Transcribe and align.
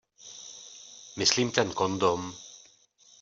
Myslím 1.17 1.51
ten 1.51 1.73
kondom. 1.73 2.33